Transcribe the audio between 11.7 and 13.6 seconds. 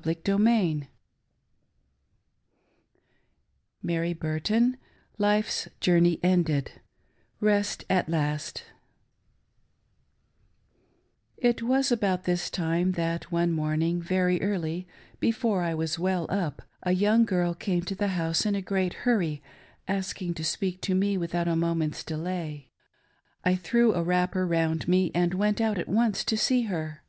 about this time that one